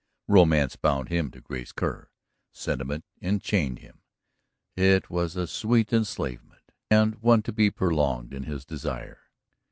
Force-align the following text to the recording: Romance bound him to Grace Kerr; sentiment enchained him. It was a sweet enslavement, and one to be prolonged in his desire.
Romance 0.27 0.75
bound 0.75 1.09
him 1.09 1.29
to 1.29 1.39
Grace 1.41 1.71
Kerr; 1.71 2.09
sentiment 2.51 3.05
enchained 3.21 3.77
him. 3.77 4.01
It 4.75 5.11
was 5.11 5.35
a 5.35 5.45
sweet 5.45 5.93
enslavement, 5.93 6.71
and 6.89 7.21
one 7.21 7.43
to 7.43 7.51
be 7.53 7.69
prolonged 7.69 8.33
in 8.33 8.45
his 8.45 8.65
desire. 8.65 9.19